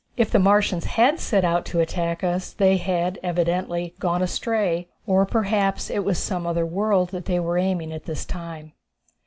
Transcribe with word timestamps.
If 0.17 0.31
the 0.31 0.39
Martians 0.39 0.85
had 0.85 1.19
set 1.19 1.45
out 1.45 1.63
to 1.65 1.79
attack 1.79 2.23
us 2.23 2.53
they 2.53 2.77
had 2.77 3.19
evidently 3.21 3.93
gone 3.99 4.23
astray; 4.23 4.87
or, 5.05 5.27
perhaps, 5.27 5.91
it 5.91 6.03
was 6.03 6.17
some 6.17 6.47
other 6.47 6.65
world 6.65 7.09
that 7.09 7.25
they 7.25 7.39
were 7.39 7.59
aiming 7.59 7.93
at 7.93 8.05
this 8.05 8.25
time. 8.25 8.73